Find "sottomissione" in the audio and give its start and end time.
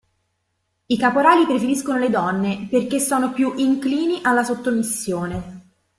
4.43-5.67